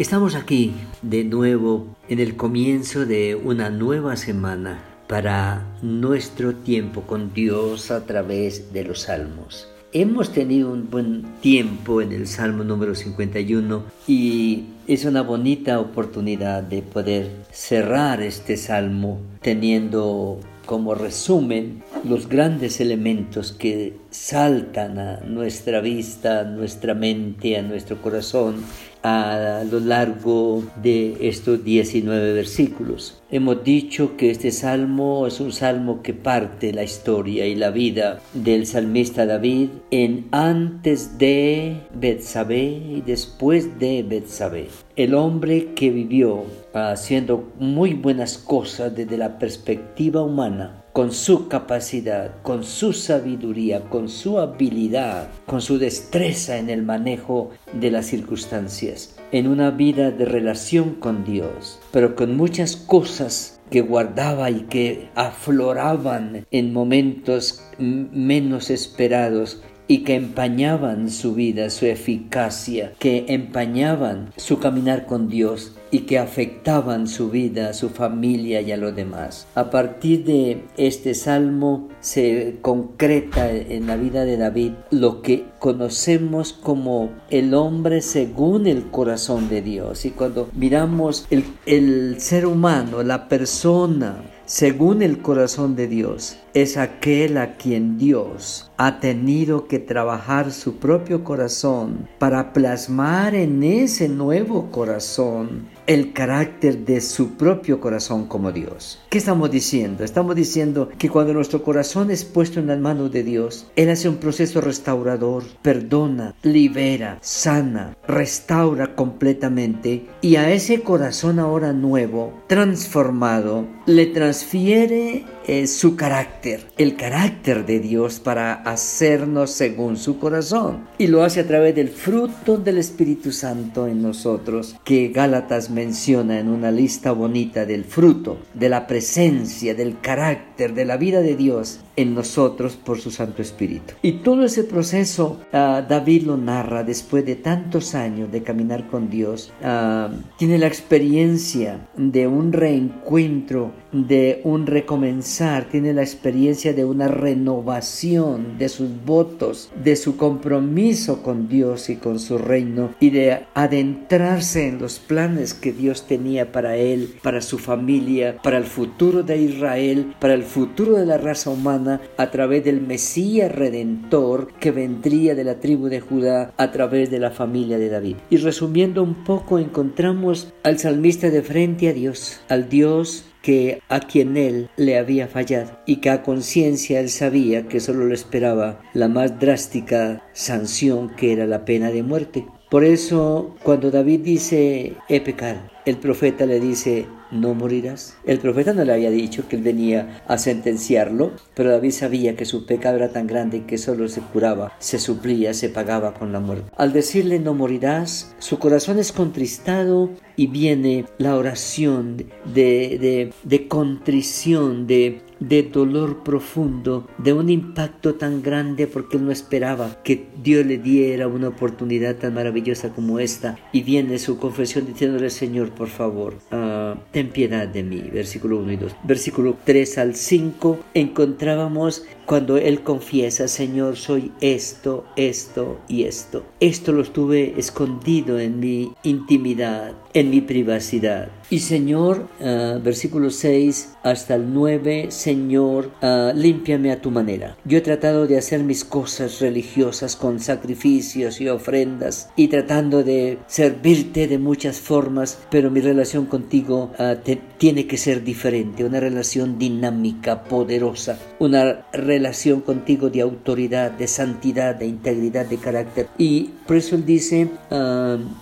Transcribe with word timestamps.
Estamos 0.00 0.34
aquí 0.34 0.72
de 1.02 1.24
nuevo 1.24 1.94
en 2.08 2.20
el 2.20 2.34
comienzo 2.34 3.04
de 3.04 3.34
una 3.34 3.68
nueva 3.68 4.16
semana 4.16 4.82
para 5.06 5.76
nuestro 5.82 6.54
tiempo 6.54 7.02
con 7.02 7.34
Dios 7.34 7.90
a 7.90 8.06
través 8.06 8.72
de 8.72 8.84
los 8.84 9.00
salmos. 9.02 9.68
Hemos 9.92 10.32
tenido 10.32 10.72
un 10.72 10.88
buen 10.88 11.24
tiempo 11.42 12.00
en 12.00 12.12
el 12.12 12.28
Salmo 12.28 12.64
número 12.64 12.94
51 12.94 13.84
y 14.08 14.64
es 14.86 15.04
una 15.04 15.20
bonita 15.20 15.78
oportunidad 15.80 16.62
de 16.62 16.80
poder 16.80 17.30
cerrar 17.52 18.22
este 18.22 18.56
salmo 18.56 19.20
teniendo 19.42 20.40
como 20.64 20.94
resumen 20.94 21.82
los 22.08 22.26
grandes 22.26 22.80
elementos 22.80 23.52
que 23.52 23.96
saltan 24.10 24.98
a 24.98 25.20
nuestra 25.26 25.80
vista, 25.80 26.40
a 26.40 26.44
nuestra 26.44 26.94
mente, 26.94 27.58
a 27.58 27.62
nuestro 27.62 28.00
corazón 28.00 28.64
a 29.02 29.62
lo 29.70 29.80
largo 29.80 30.62
de 30.82 31.16
estos 31.28 31.62
19 31.64 32.32
versículos. 32.32 33.19
Hemos 33.32 33.62
dicho 33.62 34.16
que 34.16 34.32
este 34.32 34.50
salmo 34.50 35.24
es 35.28 35.38
un 35.38 35.52
salmo 35.52 36.02
que 36.02 36.14
parte 36.14 36.72
la 36.72 36.82
historia 36.82 37.46
y 37.46 37.54
la 37.54 37.70
vida 37.70 38.18
del 38.34 38.66
salmista 38.66 39.24
David 39.24 39.68
en 39.92 40.26
antes 40.32 41.16
de 41.16 41.76
Betsabé 41.94 42.64
y 42.64 43.02
después 43.06 43.78
de 43.78 44.02
Betsabé. 44.02 44.66
El 44.96 45.14
hombre 45.14 45.74
que 45.76 45.90
vivió 45.90 46.42
haciendo 46.74 47.52
muy 47.60 47.94
buenas 47.94 48.36
cosas 48.36 48.96
desde 48.96 49.16
la 49.16 49.38
perspectiva 49.38 50.22
humana 50.22 50.80
con 50.92 51.12
su 51.12 51.46
capacidad, 51.46 52.42
con 52.42 52.64
su 52.64 52.92
sabiduría, 52.92 53.82
con 53.82 54.08
su 54.08 54.40
habilidad, 54.40 55.28
con 55.46 55.62
su 55.62 55.78
destreza 55.78 56.58
en 56.58 56.68
el 56.68 56.82
manejo 56.82 57.50
de 57.72 57.92
las 57.92 58.06
circunstancias, 58.06 59.14
en 59.32 59.46
una 59.46 59.70
vida 59.70 60.10
de 60.10 60.24
relación 60.24 60.94
con 60.94 61.24
Dios, 61.24 61.80
pero 61.92 62.14
con 62.14 62.36
muchas 62.36 62.76
cosas 62.76 63.60
que 63.70 63.80
guardaba 63.80 64.50
y 64.50 64.62
que 64.62 65.08
afloraban 65.14 66.46
en 66.50 66.72
momentos 66.72 67.62
menos 67.78 68.70
esperados 68.70 69.62
y 69.86 70.04
que 70.04 70.14
empañaban 70.14 71.10
su 71.10 71.34
vida, 71.34 71.68
su 71.70 71.86
eficacia, 71.86 72.92
que 72.98 73.24
empañaban 73.28 74.32
su 74.36 74.58
caminar 74.58 75.06
con 75.06 75.28
Dios 75.28 75.76
y 75.90 76.00
que 76.00 76.18
afectaban 76.18 77.06
su 77.06 77.30
vida, 77.30 77.72
su 77.72 77.90
familia 77.90 78.60
y 78.60 78.72
a 78.72 78.76
los 78.76 78.94
demás. 78.94 79.46
A 79.54 79.70
partir 79.70 80.24
de 80.24 80.64
este 80.76 81.14
salmo 81.14 81.88
se 82.00 82.58
concreta 82.62 83.50
en 83.50 83.86
la 83.86 83.96
vida 83.96 84.24
de 84.24 84.36
David 84.36 84.72
lo 84.90 85.22
que 85.22 85.46
conocemos 85.58 86.52
como 86.52 87.10
el 87.30 87.54
hombre 87.54 88.02
según 88.02 88.66
el 88.66 88.90
corazón 88.90 89.48
de 89.48 89.62
Dios. 89.62 90.04
Y 90.04 90.10
cuando 90.10 90.48
miramos 90.54 91.26
el, 91.30 91.44
el 91.66 92.20
ser 92.20 92.46
humano, 92.46 93.02
la 93.02 93.28
persona, 93.28 94.22
según 94.46 95.02
el 95.02 95.22
corazón 95.22 95.76
de 95.76 95.86
Dios, 95.86 96.36
es 96.54 96.76
aquel 96.76 97.36
a 97.36 97.56
quien 97.56 97.98
Dios 97.98 98.70
ha 98.76 98.98
tenido 98.98 99.66
que 99.68 99.78
trabajar 99.78 100.52
su 100.52 100.76
propio 100.76 101.22
corazón 101.22 102.08
para 102.18 102.52
plasmar 102.52 103.34
en 103.34 103.62
ese 103.62 104.08
nuevo 104.08 104.70
corazón 104.70 105.68
el 105.86 106.12
carácter 106.12 106.84
de 106.84 107.00
su 107.00 107.32
propio 107.32 107.80
corazón 107.80 108.26
como 108.26 108.52
Dios. 108.52 109.00
¿Qué 109.10 109.18
estamos 109.18 109.50
diciendo? 109.50 110.04
Estamos 110.04 110.36
diciendo 110.36 110.88
que 110.96 111.10
cuando 111.10 111.34
nuestro 111.34 111.62
corazón 111.62 112.10
es 112.10 112.24
puesto 112.24 112.60
en 112.60 112.68
las 112.68 112.78
manos 112.78 113.10
de 113.10 113.24
Dios, 113.24 113.66
Él 113.76 113.90
hace 113.90 114.08
un 114.08 114.16
proceso 114.16 114.60
restaurador, 114.60 115.42
perdona, 115.62 116.34
libera, 116.42 117.18
sana, 117.20 117.96
restaura 118.06 118.94
completamente 118.94 120.06
y 120.20 120.36
a 120.36 120.50
ese 120.52 120.82
corazón 120.82 121.38
ahora 121.38 121.72
nuevo, 121.72 122.32
transformado, 122.46 123.66
le 123.86 124.06
transfiere 124.06 125.24
eh, 125.46 125.66
su 125.66 125.96
carácter, 125.96 126.39
el 126.42 126.96
carácter 126.96 127.66
de 127.66 127.80
Dios 127.80 128.20
para 128.20 128.54
hacernos 128.54 129.50
según 129.50 129.96
su 129.96 130.18
corazón. 130.18 130.88
Y 130.98 131.06
lo 131.06 131.22
hace 131.22 131.40
a 131.40 131.46
través 131.46 131.74
del 131.74 131.88
fruto 131.88 132.56
del 132.56 132.78
Espíritu 132.78 133.32
Santo 133.32 133.86
en 133.86 134.02
nosotros, 134.02 134.76
que 134.84 135.08
Gálatas 135.08 135.70
menciona 135.70 136.38
en 136.38 136.48
una 136.48 136.70
lista 136.70 137.12
bonita 137.12 137.66
del 137.66 137.84
fruto, 137.84 138.38
de 138.54 138.68
la 138.68 138.86
presencia, 138.86 139.74
del 139.74 140.00
carácter, 140.00 140.74
de 140.74 140.84
la 140.84 140.96
vida 140.96 141.20
de 141.20 141.36
Dios 141.36 141.80
en 141.96 142.14
nosotros 142.14 142.76
por 142.76 142.98
su 143.00 143.10
Santo 143.10 143.42
Espíritu. 143.42 143.94
Y 144.02 144.12
todo 144.12 144.44
ese 144.44 144.64
proceso 144.64 145.40
ah, 145.52 145.84
David 145.86 146.22
lo 146.22 146.36
narra 146.36 146.82
después 146.82 147.24
de 147.26 147.36
tantos 147.36 147.94
años 147.94 148.32
de 148.32 148.42
caminar 148.42 148.88
con 148.88 149.10
Dios. 149.10 149.52
Ah, 149.62 150.10
tiene 150.38 150.58
la 150.58 150.66
experiencia 150.66 151.88
de 151.96 152.26
un 152.26 152.52
reencuentro, 152.52 153.72
de 153.92 154.40
un 154.44 154.66
recomenzar, 154.66 155.68
tiene 155.68 155.92
la 155.92 156.02
experiencia 156.02 156.72
de 156.72 156.84
una 156.84 157.08
renovación 157.08 158.58
de 158.58 158.68
sus 158.68 158.88
votos, 159.04 159.70
de 159.82 159.96
su 159.96 160.16
compromiso 160.16 161.22
con 161.22 161.48
Dios 161.48 161.90
y 161.90 161.96
con 161.96 162.18
su 162.18 162.38
reino 162.38 162.90
y 163.00 163.10
de 163.10 163.40
adentrarse 163.54 164.68
en 164.68 164.78
los 164.78 164.98
planes 164.98 165.54
que 165.54 165.72
Dios 165.72 166.06
tenía 166.06 166.52
para 166.52 166.76
él, 166.76 167.14
para 167.22 167.40
su 167.40 167.58
familia, 167.58 168.38
para 168.42 168.58
el 168.58 168.64
futuro 168.64 169.22
de 169.22 169.38
Israel, 169.38 170.14
para 170.20 170.34
el 170.34 170.44
futuro 170.44 170.96
de 170.96 171.06
la 171.06 171.18
raza 171.18 171.50
humana 171.50 172.00
a 172.16 172.30
través 172.30 172.64
del 172.64 172.80
Mesías 172.80 173.52
Redentor 173.52 174.52
que 174.60 174.70
vendría 174.70 175.34
de 175.34 175.44
la 175.44 175.60
tribu 175.60 175.88
de 175.88 176.00
Judá 176.00 176.52
a 176.56 176.70
través 176.70 177.10
de 177.10 177.18
la 177.18 177.30
familia 177.30 177.78
de 177.78 177.88
David. 177.88 178.16
Y 178.30 178.36
resumiendo 178.38 179.02
un 179.02 179.24
poco, 179.24 179.58
encontramos 179.58 180.52
al 180.62 180.78
salmista 180.78 181.30
de 181.30 181.42
frente 181.42 181.88
a 181.88 181.92
Dios, 181.92 182.40
al 182.48 182.68
Dios 182.68 183.29
que 183.42 183.82
a 183.88 184.00
quien 184.00 184.36
él 184.36 184.70
le 184.76 184.98
había 184.98 185.28
fallado 185.28 185.78
y 185.86 185.96
que 185.96 186.10
a 186.10 186.22
conciencia 186.22 187.00
él 187.00 187.08
sabía 187.08 187.68
que 187.68 187.80
solo 187.80 188.06
le 188.06 188.14
esperaba 188.14 188.80
la 188.94 189.08
más 189.08 189.38
drástica 189.38 190.22
sanción 190.32 191.10
que 191.16 191.32
era 191.32 191.46
la 191.46 191.64
pena 191.64 191.90
de 191.90 192.02
muerte. 192.02 192.46
Por 192.70 192.84
eso 192.84 193.56
cuando 193.62 193.90
David 193.90 194.20
dice 194.20 194.94
he 195.08 195.20
pecado, 195.20 195.60
el 195.86 195.96
profeta 195.96 196.46
le 196.46 196.60
dice 196.60 197.06
no 197.30 197.54
morirás. 197.54 198.16
El 198.24 198.38
profeta 198.38 198.72
no 198.72 198.84
le 198.84 198.92
había 198.92 199.10
dicho 199.10 199.48
que 199.48 199.56
él 199.56 199.62
venía 199.62 200.22
a 200.26 200.38
sentenciarlo, 200.38 201.32
pero 201.54 201.70
David 201.70 201.92
sabía 201.92 202.36
que 202.36 202.44
su 202.44 202.66
pecado 202.66 202.96
era 202.96 203.12
tan 203.12 203.26
grande 203.26 203.64
que 203.66 203.78
solo 203.78 204.08
se 204.08 204.20
curaba, 204.20 204.72
se 204.78 204.98
suplía, 204.98 205.54
se 205.54 205.68
pagaba 205.68 206.14
con 206.14 206.32
la 206.32 206.40
muerte. 206.40 206.70
Al 206.76 206.92
decirle 206.92 207.38
no 207.38 207.54
morirás, 207.54 208.34
su 208.38 208.58
corazón 208.58 208.98
es 208.98 209.12
contristado 209.12 210.10
y 210.36 210.46
viene 210.46 211.04
la 211.18 211.36
oración 211.36 212.16
de, 212.54 213.32
de, 213.44 213.68
contrición, 213.68 214.86
de 214.86 215.22
de 215.40 215.62
dolor 215.62 216.22
profundo, 216.22 217.08
de 217.18 217.32
un 217.32 217.48
impacto 217.48 218.14
tan 218.14 218.42
grande 218.42 218.86
porque 218.86 219.16
él 219.16 219.24
no 219.24 219.32
esperaba 219.32 219.96
que 220.04 220.28
Dios 220.42 220.64
le 220.66 220.78
diera 220.78 221.28
una 221.28 221.48
oportunidad 221.48 222.16
tan 222.16 222.34
maravillosa 222.34 222.90
como 222.90 223.18
esta. 223.18 223.58
Y 223.72 223.82
viene 223.82 224.18
su 224.18 224.38
confesión 224.38 224.86
diciéndole, 224.86 225.30
Señor, 225.30 225.70
por 225.70 225.88
favor, 225.88 226.34
uh, 226.52 226.79
ten 227.10 227.30
piedad 227.30 227.68
de 227.68 227.82
mí. 227.82 228.02
Versículo 228.12 228.58
1 228.58 228.72
y 228.72 228.76
2. 228.76 228.92
Versículo 229.04 229.56
3 229.64 229.98
al 229.98 230.14
5 230.14 230.78
encontrábamos 230.94 232.04
cuando 232.26 232.58
él 232.58 232.82
confiesa, 232.82 233.48
Señor, 233.48 233.96
soy 233.96 234.30
esto, 234.40 235.04
esto 235.16 235.80
y 235.88 236.04
esto. 236.04 236.44
Esto 236.60 236.92
lo 236.92 237.02
estuve 237.02 237.54
escondido 237.58 238.38
en 238.38 238.60
mi 238.60 238.92
intimidad, 239.02 239.94
en 240.14 240.30
mi 240.30 240.40
privacidad. 240.40 241.28
Y 241.52 241.58
Señor, 241.58 242.28
uh, 242.38 242.80
versículo 242.80 243.28
6 243.30 243.96
hasta 244.04 244.36
el 244.36 244.54
9, 244.54 245.06
Señor, 245.10 245.90
uh, 246.00 246.32
límpiame 246.32 246.92
a 246.92 247.00
tu 247.00 247.10
manera. 247.10 247.56
Yo 247.64 247.78
he 247.78 247.80
tratado 247.80 248.28
de 248.28 248.38
hacer 248.38 248.62
mis 248.62 248.84
cosas 248.84 249.40
religiosas 249.40 250.14
con 250.14 250.38
sacrificios 250.38 251.40
y 251.40 251.48
ofrendas 251.48 252.30
y 252.36 252.46
tratando 252.46 253.02
de 253.02 253.38
servirte 253.48 254.28
de 254.28 254.38
muchas 254.38 254.78
formas, 254.78 255.40
pero 255.50 255.72
mi 255.72 255.80
relación 255.80 256.26
contigo 256.26 256.92
uh, 257.00 257.16
tiene 257.58 257.88
que 257.88 257.96
ser 257.96 258.22
diferente, 258.22 258.84
una 258.84 259.00
relación 259.00 259.58
dinámica, 259.58 260.44
poderosa, 260.44 261.18
una 261.40 261.84
relación 261.92 262.60
contigo 262.60 263.10
de 263.10 263.22
autoridad, 263.22 263.90
de 263.90 264.06
santidad, 264.06 264.76
de 264.76 264.86
integridad, 264.86 265.46
de 265.46 265.56
carácter. 265.56 266.06
Y 266.16 266.50
por 266.64 266.76
eso 266.76 266.94
él 266.94 267.04
dice, 267.04 267.48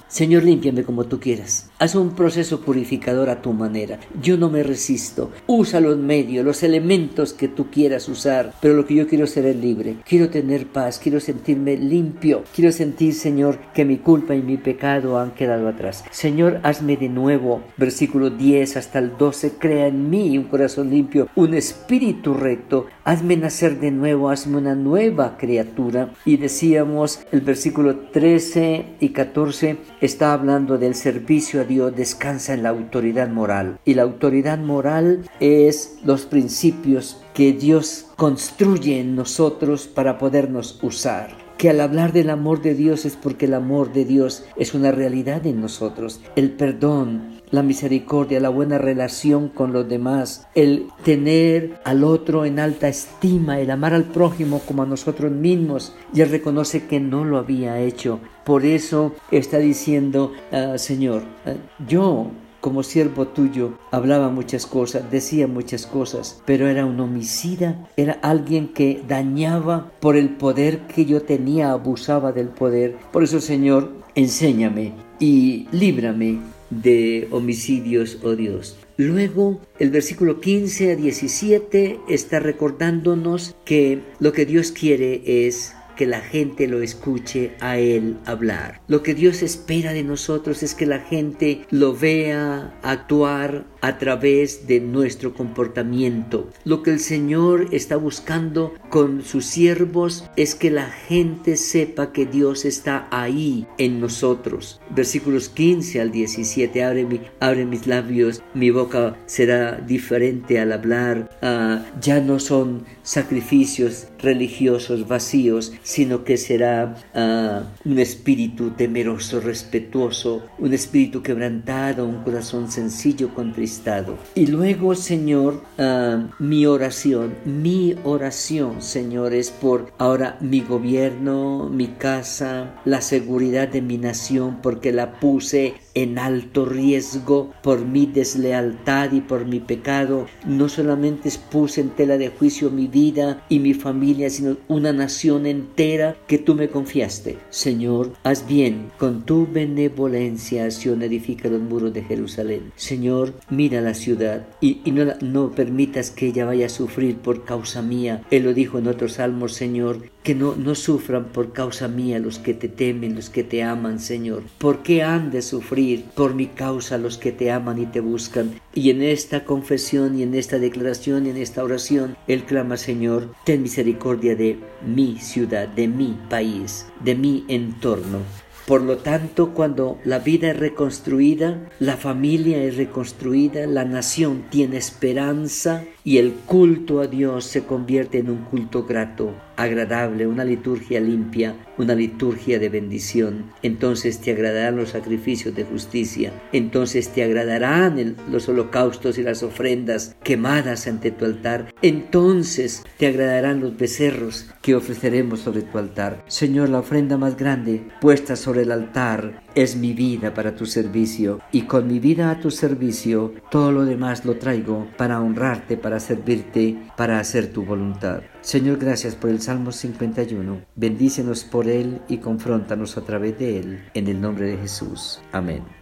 Señor, 0.09 0.45
límpiame 0.45 0.85
como 0.85 1.05
tú 1.05 1.19
quieras. 1.19 1.71
Haz 1.79 1.95
un 1.95 2.15
proceso 2.15 2.61
purificador 2.61 2.98
a 3.07 3.43
tu 3.43 3.53
manera. 3.53 3.99
Yo 4.21 4.37
no 4.37 4.51
me 4.51 4.63
resisto. 4.63 5.31
Usa 5.47 5.81
los 5.81 5.97
medios, 5.97 6.45
los 6.45 6.63
elementos 6.63 7.33
que 7.33 7.49
tú 7.49 7.71
quieras 7.71 8.09
usar. 8.09 8.53
Pero 8.61 8.75
lo 8.75 8.87
que 8.87 8.95
yo 8.95 9.07
quiero 9.07 9.27
ser 9.27 9.47
es 9.47 9.57
libre. 9.57 9.97
Quiero 10.05 10.29
tener 10.29 10.67
paz. 10.67 10.99
Quiero 10.99 11.21
sentirme 11.21 11.77
limpio. 11.77 12.45
Quiero 12.55 12.73
sentir, 12.73 13.15
Señor, 13.15 13.59
que 13.75 13.85
mi 13.85 13.99
culpa 13.99 14.35
y 14.35 14.43
mi 14.43 14.57
pecado 14.57 15.19
han 15.19 15.33
quedado 15.33 15.69
atrás. 15.69 16.05
Señor, 16.11 16.61
hazme 16.63 16.97
de 16.97 17.09
nuevo. 17.09 17.63
Versículo 17.77 17.99
versículo 18.09 18.31
10 18.31 18.77
hasta 18.77 18.99
el 19.01 19.17
12, 19.19 19.53
crea 19.59 19.87
en 19.87 20.09
mí 20.09 20.39
un 20.39 20.45
corazón 20.45 20.89
limpio, 20.89 21.29
un 21.35 21.53
espíritu 21.53 22.33
recto, 22.33 22.87
hazme 23.05 23.37
nacer 23.37 23.81
de 23.81 23.91
nuevo, 23.91 24.31
hazme 24.31 24.57
una 24.57 24.75
nueva 24.75 25.37
criatura. 25.37 26.11
Y 26.25 26.37
decíamos, 26.37 27.21
el 27.33 27.43
versículo 27.43 27.97
13 27.97 28.85
y 29.01 29.09
14 29.11 29.77
está 30.01 30.33
hablando 30.33 30.79
del 30.79 30.95
servicio 30.95 31.61
a 31.61 31.65
Dios, 31.65 31.95
descansa 31.95 32.55
en 32.55 32.63
la 32.63 32.71
autoridad 32.71 32.88
moral. 33.31 33.79
Y 33.85 33.95
la 33.95 34.03
autoridad 34.03 34.59
moral 34.59 35.29
es 35.41 35.99
los 36.05 36.27
principios 36.27 37.23
que 37.35 37.53
Dios 37.53 38.07
construye 38.17 39.01
en 39.01 39.15
nosotros 39.15 39.87
para 39.87 40.19
podernos 40.19 40.79
usar 40.83 41.49
que 41.59 41.69
al 41.69 41.81
hablar 41.81 42.13
del 42.13 42.31
amor 42.31 42.63
de 42.63 42.75
Dios 42.75 43.05
es 43.05 43.17
porque 43.17 43.47
el 43.47 43.55
amor 43.55 43.93
de 43.93 44.05
Dios 44.05 44.45
es 44.57 44.75
una 44.75 44.93
realidad 44.93 45.45
en 45.45 45.61
nosotros. 45.61 46.21
El 46.37 46.53
perdón, 46.53 47.41
la 47.51 47.65
misericordia, 47.65 48.39
la 48.39 48.49
buena 48.49 48.79
relación 48.79 49.49
con 49.49 49.73
los 49.73 49.89
demás, 49.89 50.47
el 50.55 50.87
tener 51.03 51.81
al 51.85 52.05
otro 52.05 52.45
en 52.45 52.61
alta 52.61 52.89
estima, 52.89 53.59
el 53.59 53.73
amar 53.73 53.93
al 53.93 54.05
prójimo 54.05 54.61
como 54.61 54.85
a 54.85 54.87
nosotros 54.87 55.33
mismos. 55.33 55.95
Y 56.15 56.21
él 56.21 56.31
reconoce 56.31 56.87
que 56.87 57.01
no 57.01 57.25
lo 57.25 57.39
había 57.39 57.81
hecho. 57.81 58.21
Por 58.45 58.65
eso 58.65 59.15
está 59.33 59.59
diciendo, 59.59 60.33
ah, 60.53 60.79
Señor, 60.79 61.25
ah, 61.45 61.55
yo 61.87 62.31
como 62.61 62.83
siervo 62.83 63.29
tuyo, 63.29 63.79
hablaba 63.91 64.31
muchas 64.31 64.67
cosas, 64.67 65.11
decía 65.11 65.47
muchas 65.47 65.87
cosas, 65.87 66.43
pero 66.45 66.69
era 66.69 66.87
un 66.87 66.99
homicida, 67.01 67.89
era 67.97 68.15
alguien 68.23 68.69
que 68.69 69.03
dañaba 69.07 69.93
por 70.01 70.17
el 70.17 70.31
poder 70.31 70.81
que 70.87 71.05
yo 71.05 71.23
tenía, 71.23 71.73
abusaba 71.73 72.33
del 72.33 72.49
poder. 72.49 72.97
Por 73.13 73.23
eso, 73.25 73.41
Señor, 73.41 73.93
enséñame 74.15 74.93
y 75.21 75.67
líbrame 75.73 76.39
de 76.71 77.29
homicidios, 77.31 78.19
oh 78.23 78.37
Dios. 78.37 78.77
Luego, 78.97 79.61
el 79.79 79.91
versículo 79.91 80.41
15 80.41 80.93
a 80.93 80.97
17 80.97 82.01
está 82.09 82.41
recordándonos 82.41 83.55
que 83.65 84.03
lo 84.19 84.33
que 84.33 84.45
Dios 84.45 84.73
quiere 84.73 85.47
es 85.47 85.75
que 85.99 86.07
la 86.07 86.21
gente 86.21 86.69
lo 86.69 86.81
escuche 86.81 87.57
a 87.59 87.77
Él 87.77 88.19
hablar. 88.25 88.81
Lo 88.87 89.03
que 89.03 89.15
Dios 89.15 89.43
espera 89.43 89.93
de 89.93 90.05
nosotros 90.05 90.63
es 90.63 90.77
que 90.77 90.87
la 90.87 91.01
gente 91.01 91.67
lo 91.71 91.93
vea 91.93 92.79
actuar 92.83 93.67
a 93.81 93.99
través 93.99 94.67
de 94.69 94.81
nuestro 94.81 95.35
comportamiento. 95.35 96.51
Lo 96.65 96.83
que 96.83 96.93
el 96.93 97.01
Señor 97.01 97.69
está 97.73 97.97
buscando 97.97 98.75
con 98.91 99.23
sus 99.23 99.45
siervos 99.47 100.25
es 100.37 100.55
que 100.55 100.71
la 100.71 100.89
gente 100.91 101.57
sepa 101.57 102.13
que 102.13 102.27
Dios 102.27 102.65
está 102.65 103.09
ahí 103.11 103.67
en 103.77 104.01
nosotros. 104.01 104.81
Versículos 104.91 105.49
15 105.49 106.01
al 106.01 106.13
17, 106.13 106.85
abre, 106.85 107.31
abre 107.41 107.67
mis 107.67 107.89
labios, 107.89 108.41
mi 108.55 108.71
boca 108.71 109.17
será 109.27 109.77
diferente 109.77 110.61
al 110.61 110.73
hablar. 110.73 111.29
Ah, 111.43 111.85
ya 112.01 112.21
no 112.21 112.39
son 112.39 112.85
sacrificios 113.03 114.07
religiosos 114.19 115.09
vacíos, 115.09 115.73
sino 115.89 116.23
que 116.23 116.37
será 116.37 116.95
ah, 117.15 117.63
un 117.87 117.99
espíritu 117.99 118.73
temeroso, 118.73 119.41
respetuoso, 119.41 120.43
un 120.59 120.75
espíritu 120.75 121.23
quebrantado, 121.23 122.07
un 122.07 122.23
corazón 122.23 122.71
sencillo, 122.71 123.33
contristado 123.33 124.19
y 124.35 124.49
luego, 124.49 124.95
Señor, 124.95 125.63
ah, 125.79 126.29
mi 126.39 126.67
oración, 126.67 127.37
mi 127.47 127.97
oración, 128.05 128.83
Señor, 128.83 129.33
es 129.33 129.51
por 129.51 129.91
ahora 129.97 130.37
mi 130.43 130.61
gobierno, 130.61 131.71
mi 131.71 131.87
casa, 131.87 132.75
la 132.85 133.01
seguridad 133.01 133.69
de 133.69 133.81
mi 133.81 133.97
nación, 133.97 134.59
porque 134.63 134.93
la 134.93 135.19
puse 135.19 135.75
en 135.95 136.19
alto 136.19 136.67
riesgo 136.67 137.55
por 137.63 137.81
mi 137.81 138.05
deslealtad 138.05 139.13
y 139.13 139.23
por 139.23 139.47
mi 139.47 139.59
pecado. 139.59 140.27
No 140.47 140.69
solamente 140.69 141.31
puse 141.51 141.81
en 141.81 141.91
tela 141.91 142.19
de 142.19 142.29
juicio 142.29 142.71
mi 142.71 142.89
vida 142.89 143.43
y 143.49 143.59
mi 143.59 143.73
familia, 143.73 144.29
sino 144.29 144.59
una 144.69 144.93
nación 144.93 145.47
entera 145.47 145.78
que 146.27 146.39
tú 146.39 146.57
me 146.57 146.71
confiaste. 146.71 147.39
Señor, 147.51 148.13
haz 148.25 148.49
bien, 148.49 148.91
con 148.99 149.25
tu 149.25 149.47
benevolencia, 149.47 150.69
Sion 150.73 151.03
edifica 151.03 151.49
los 151.49 151.61
muros 151.61 151.95
de 151.95 152.03
Jerusalén. 152.03 152.73
Señor, 152.75 153.35
mira 153.49 153.81
la 153.81 153.95
ciudad 153.95 154.49
y, 154.61 154.81
no, 154.91 155.05
no 155.21 155.53
permitas 155.53 156.11
que 156.11 156.27
ella 156.27 156.47
vaya 156.47 156.67
a 156.67 156.69
sufrir 156.69 157.19
por 157.19 157.45
causa 157.45 157.81
mía. 157.81 158.23
Él 158.33 158.43
lo 158.43 158.55
dijo 158.55 158.81
en 158.81 158.89
otros 158.89 159.13
salmos, 159.13 159.55
Señor, 159.55 160.11
que 160.29 160.35
no, 160.35 160.75
sufran 160.75 161.33
por 161.33 161.55
causa 161.55 161.89
mía 161.89 162.19
los 162.19 162.39
que 162.39 162.53
te 162.53 162.69
temen, 162.69 163.15
los 163.15 163.31
que 163.31 163.45
te 163.45 163.63
aman, 163.63 163.99
Señor. 163.99 164.43
¿Por 164.59 164.83
qué 164.83 165.03
han 165.03 165.31
de 165.31 165.41
sufrir 165.41 166.05
por 166.15 166.35
mi 166.35 166.49
causa 166.49 166.99
los 166.99 167.17
que 167.17 167.33
te 167.33 167.51
aman 167.51 167.79
y 167.79 167.87
te 167.87 168.01
buscan? 168.01 168.61
Y 168.75 168.91
en 168.91 169.01
esta 169.01 169.47
confesión 169.47 170.19
y 170.19 170.25
en 170.25 170.35
esta 170.35 170.59
declaración 170.59 171.25
y 171.25 171.31
en 171.31 171.39
esta 171.39 171.65
oración, 171.65 172.15
Él 172.27 172.45
clama, 172.45 172.77
Señor, 172.77 173.33
ten 173.47 173.63
misericordia 173.63 174.37
de 174.37 174.59
mi 174.87 175.17
ciudad, 175.17 175.67
de 175.67 175.89
mi 175.89 176.19
país, 176.29 176.85
de 177.03 177.15
mi 177.15 177.47
entorno. 177.49 178.19
Por 178.67 178.83
lo 178.83 178.99
tanto, 178.99 179.55
cuando 179.55 179.99
la 180.05 180.19
vida 180.19 180.51
es 180.51 180.59
reconstruida, 180.59 181.71
la 181.81 181.97
familia 181.97 182.63
es 182.63 182.77
reconstruida, 182.77 183.67
la 183.67 183.87
nación 183.87 184.45
tiene 184.51 184.77
esperanza 184.77 185.87
y 186.05 186.19
el 186.19 186.35
culto 186.35 187.01
a 187.01 187.07
Dios 187.07 187.47
se 187.47 187.65
convierte 187.65 188.19
en 188.19 188.29
un 188.29 188.45
culto 188.45 188.85
grato 188.85 189.48
agradable, 189.59 190.27
una 190.27 190.45
liturgia 190.45 191.01
limpia, 191.01 191.57
una 191.79 191.95
liturgia 191.95 192.59
de 192.59 192.69
bendición. 192.69 193.53
Entonces 193.63 194.21
te 194.21 194.31
agradarán 194.31 194.77
los 194.77 194.91
sacrificios 194.91 195.55
de 195.55 195.65
justicia, 195.65 196.33
entonces 196.53 197.09
te 197.09 197.25
agradarán 197.25 198.17
los 198.31 198.49
holocaustos 198.49 199.19
y 199.19 199.23
las 199.23 199.43
ofrendas 199.43 200.17
quemadas 200.23 200.87
ante 200.87 201.11
tu 201.11 201.25
altar, 201.25 201.75
entonces 201.83 202.85
te 202.99 203.09
agradarán 203.09 203.61
los 203.61 203.77
becerros 203.77 204.49
que 204.63 204.77
ofreceremos 204.77 205.41
sobre 205.41 205.63
tu 205.63 205.77
altar. 205.77 206.23
Señor, 206.29 206.69
la 206.69 206.79
ofrenda 206.79 207.17
más 207.19 207.37
grande 207.37 207.83
puesta 208.01 208.37
sobre 208.37 208.63
el 208.63 208.71
altar 208.71 209.43
es 209.57 209.77
mi 209.77 209.93
vida 209.93 210.35
para 210.35 210.55
tu 210.55 210.67
servicio 210.67 211.41
y 211.51 211.63
con 211.63 211.89
mi 211.89 211.99
vida 211.99 212.31
a 212.31 212.39
tu 212.39 212.53
servicio 212.53 213.35
todo 213.51 213.73
lo 213.73 213.85
demás 213.85 214.25
lo 214.25 214.37
traigo 214.37 214.87
para 214.97 215.21
honrarte, 215.21 215.77
para 215.77 215.99
servirte, 215.99 216.77
para 216.97 217.19
hacer 217.19 217.53
tu 217.53 217.65
voluntad. 217.65 218.23
Señor, 218.41 218.79
gracias 218.79 219.15
por 219.15 219.31
el 219.31 219.41
Salmo 219.41 219.73
51. 219.73 220.63
Bendícenos 220.75 221.45
por 221.45 221.69
él 221.69 222.01
y 222.09 222.19
confróntanos 222.19 222.97
a 222.97 223.03
través 223.03 223.39
de 223.39 223.59
él. 223.59 223.85
En 223.95 224.09
el 224.09 224.21
nombre 224.21 224.47
de 224.47 224.57
Jesús. 224.59 225.21
Amén. 225.33 225.78